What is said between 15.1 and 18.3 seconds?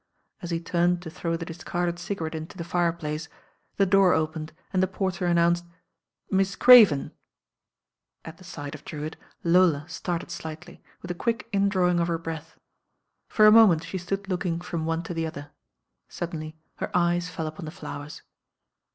the other. Suddenly her eyes fell upon the flowers.